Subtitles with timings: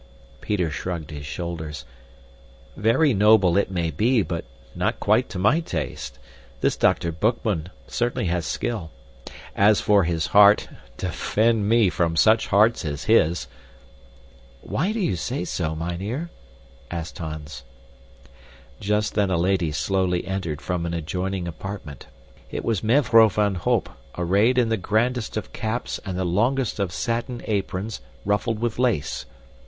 [0.41, 1.85] Peter shrugged his shoulders.
[2.75, 6.17] "Very noble it may be, but not quite to my taste.
[6.59, 7.11] This Dr.
[7.11, 8.89] Boekman certainly has skill.
[9.55, 10.67] As for his heart
[10.97, 13.45] defend me from such hearts as his!"
[14.61, 16.31] "Why do you say so, mynheer?"
[16.89, 17.61] asked Hans.
[18.79, 22.07] Just then a lady slowly entered from an adjoining apartment.
[22.49, 23.87] It was Mevrouw van Holp
[24.17, 29.27] arrayed in the grandest of caps and the longest of satin aprons ruffled with lace.